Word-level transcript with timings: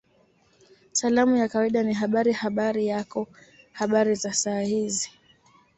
Salamu 0.91 1.37
ya 1.37 1.47
kawaida 1.49 1.83
ni 1.83 1.93
Habari 1.93 2.33
Habari 2.33 2.87
yako 2.87 3.27
Habari 3.71 4.15
za 4.15 4.33
saa 4.33 4.59
hizi 4.61 5.11